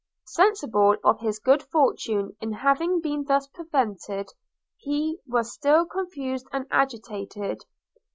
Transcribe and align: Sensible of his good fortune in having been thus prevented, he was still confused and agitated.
Sensible 0.25 0.95
of 1.03 1.19
his 1.19 1.37
good 1.37 1.61
fortune 1.61 2.35
in 2.41 2.53
having 2.53 3.01
been 3.01 3.23
thus 3.25 3.45
prevented, 3.45 4.29
he 4.77 5.19
was 5.27 5.53
still 5.53 5.85
confused 5.85 6.47
and 6.51 6.65
agitated. 6.71 7.63